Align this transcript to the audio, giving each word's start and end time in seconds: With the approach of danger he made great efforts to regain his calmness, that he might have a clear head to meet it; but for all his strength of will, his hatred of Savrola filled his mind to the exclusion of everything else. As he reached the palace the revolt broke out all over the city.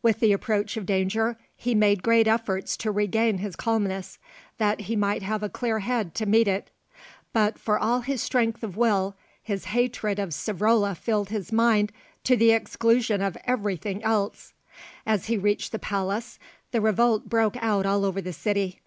With 0.00 0.20
the 0.20 0.32
approach 0.32 0.76
of 0.76 0.86
danger 0.86 1.36
he 1.56 1.74
made 1.74 2.04
great 2.04 2.28
efforts 2.28 2.76
to 2.76 2.92
regain 2.92 3.38
his 3.38 3.56
calmness, 3.56 4.16
that 4.58 4.82
he 4.82 4.94
might 4.94 5.24
have 5.24 5.42
a 5.42 5.48
clear 5.48 5.80
head 5.80 6.14
to 6.14 6.24
meet 6.24 6.46
it; 6.46 6.70
but 7.32 7.58
for 7.58 7.80
all 7.80 8.02
his 8.02 8.22
strength 8.22 8.62
of 8.62 8.76
will, 8.76 9.16
his 9.42 9.64
hatred 9.64 10.20
of 10.20 10.28
Savrola 10.28 10.96
filled 10.96 11.30
his 11.30 11.50
mind 11.50 11.90
to 12.22 12.36
the 12.36 12.52
exclusion 12.52 13.20
of 13.20 13.36
everything 13.44 14.04
else. 14.04 14.52
As 15.04 15.26
he 15.26 15.36
reached 15.36 15.72
the 15.72 15.80
palace 15.80 16.38
the 16.70 16.80
revolt 16.80 17.28
broke 17.28 17.60
out 17.60 17.84
all 17.84 18.04
over 18.04 18.20
the 18.20 18.32
city. 18.32 18.80